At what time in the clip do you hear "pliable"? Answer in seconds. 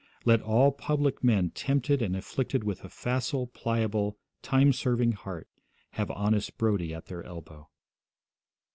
3.45-4.17